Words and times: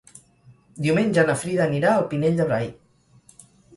Diumenge 0.85 1.25
na 1.29 1.35
Frida 1.41 1.63
anirà 1.67 1.91
al 1.99 2.07
Pinell 2.15 2.41
de 2.41 2.49
Brai. 2.51 2.67